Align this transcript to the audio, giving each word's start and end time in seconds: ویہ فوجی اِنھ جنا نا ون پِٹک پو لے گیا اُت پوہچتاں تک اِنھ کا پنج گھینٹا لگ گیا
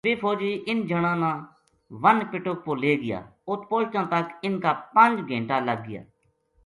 ویہ 0.05 0.19
فوجی 0.21 0.51
اِنھ 0.67 0.83
جنا 0.89 1.13
نا 1.21 1.31
ون 2.01 2.17
پِٹک 2.31 2.57
پو 2.65 2.71
لے 2.81 2.91
گیا 3.03 3.19
اُت 3.49 3.61
پوہچتاں 3.69 4.05
تک 4.11 4.27
اِنھ 4.45 4.59
کا 4.63 4.71
پنج 4.93 5.13
گھینٹا 5.29 5.57
لگ 5.67 5.79
گیا 5.87 6.01